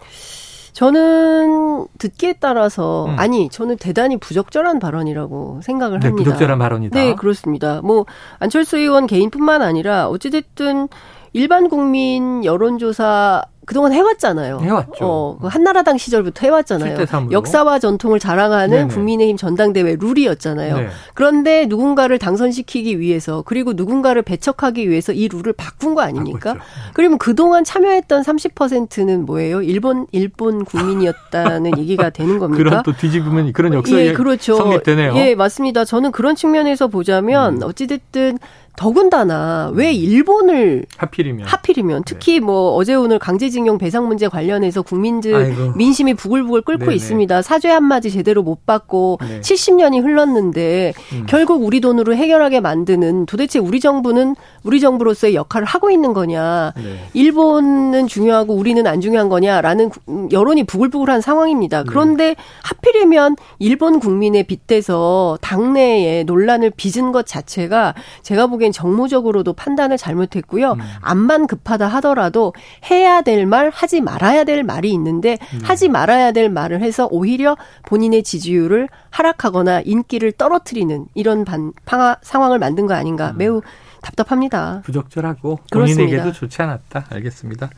[0.73, 3.17] 저는 듣기에 따라서 음.
[3.19, 6.25] 아니 저는 대단히 부적절한 발언이라고 생각을 네, 합니다.
[6.25, 6.99] 부적절한 발언이다.
[6.99, 7.83] 네 그렇습니다.
[7.83, 8.07] 뭐
[8.39, 10.89] 안철수 의원 개인뿐만 아니라 어찌됐든
[11.35, 14.61] 일반 국민 여론조사 그동안 해왔잖아요.
[14.61, 14.99] 해왔죠.
[15.01, 16.99] 어, 그 한나라당 시절부터 해왔잖아요.
[17.31, 18.95] 역사와 전통을 자랑하는 네네.
[18.95, 20.77] 국민의힘 전당대회 룰이었잖아요.
[20.77, 20.89] 네.
[21.15, 26.57] 그런데 누군가를 당선시키기 위해서 그리고 누군가를 배척하기 위해서 이 룰을 바꾼 거 아닙니까?
[26.93, 29.63] 그러면 그동안 참여했던 30%는 뭐예요?
[29.63, 32.63] 일본 일본 국민이었다는 얘기가 되는 겁니까?
[32.63, 34.57] 그런 또 뒤집으면 그런 역사에 예, 그렇죠.
[34.57, 35.17] 성립되네요.
[35.17, 35.85] 예, 맞습니다.
[35.85, 37.63] 저는 그런 측면에서 보자면 음.
[37.63, 38.39] 어찌됐든
[38.77, 39.95] 더군다나 왜 음.
[39.95, 42.41] 일본을 하필이면 하필이면 특히 네.
[42.41, 45.73] 뭐 어제 오늘 강제징용 배상 문제 관련해서 국민들 아이고.
[45.77, 46.95] 민심이 부글부글 끓고 네네.
[46.97, 47.43] 있습니다.
[47.43, 49.41] 사죄 한마디 제대로 못 받고 네.
[49.41, 51.27] 70년이 흘렀는데 음.
[51.29, 56.73] 결국 우리 돈으로 해결하게 만드는 도대체 우리 정부는 우리 정부로서의 역할을 하고 있는 거냐.
[56.77, 57.09] 네.
[57.13, 59.91] 일본은 중요하고 우리는 안 중요한 거냐라는
[60.33, 61.85] 여론이 부글부글한 상황입니다.
[61.85, 61.85] 네.
[61.87, 62.37] 그런데 네.
[62.63, 70.73] 하필이면 일본 국민의 빗대서 당내에 논란을 빚은 것 자체가 제가 보기엔 정무적으로도 판단을 잘못했고요.
[70.73, 70.81] 음.
[71.01, 72.55] 암만 급하다 하더라도
[72.91, 75.61] 해야 될 말, 하지 말아야 될 말이 있는데 음.
[75.63, 82.59] 하지 말아야 될 말을 해서 오히려 본인의 지지율을 하락하거나 인기를 떨어뜨리는 이런 반, 파, 상황을
[82.59, 83.39] 만든 거 아닌가 음.
[83.39, 83.61] 매우
[84.05, 84.83] 답답합니다.
[84.85, 86.33] 부적절하고 본인에게도 그렇습니다.
[86.33, 87.07] 좋지 않았다.
[87.11, 87.71] 알겠습니다.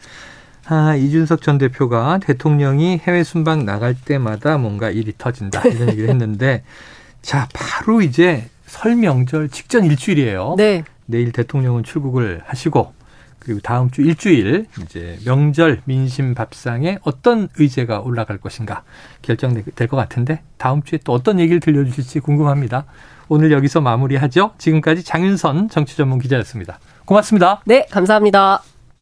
[0.68, 6.64] 아, 이준석 전 대표가 대통령이 해외 순방 나갈 때마다 뭔가 일이 터진다 이런 얘기를 했는데
[7.22, 10.56] 자 바로 이제 설 명절 직전 일주일이에요.
[10.58, 10.84] 네.
[11.06, 12.92] 내일 대통령은 출국을 하시고
[13.38, 18.82] 그리고 다음 주 일주일 이제 명절 민심 밥상에 어떤 의제가 올라갈 것인가
[19.22, 22.86] 결정될 것 같은데 다음 주에 또 어떤 얘기를 들려주실지 궁금합니다.
[23.28, 24.52] 오늘 여기서 마무리하죠.
[24.58, 26.78] 지금까지 장윤선 정치전문 기자였습니다.
[27.04, 27.60] 고맙습니다.
[27.64, 28.62] 네, 감사합니다.